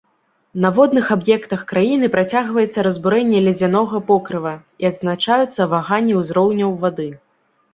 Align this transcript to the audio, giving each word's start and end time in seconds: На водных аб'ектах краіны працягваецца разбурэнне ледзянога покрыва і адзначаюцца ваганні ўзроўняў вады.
На 0.63 0.69
водных 0.77 1.09
аб'ектах 1.15 1.59
краіны 1.71 2.09
працягваецца 2.15 2.85
разбурэнне 2.87 3.41
ледзянога 3.49 4.01
покрыва 4.09 4.53
і 4.85 4.91
адзначаюцца 4.91 5.69
ваганні 5.75 6.13
ўзроўняў 6.23 6.71
вады. 6.87 7.09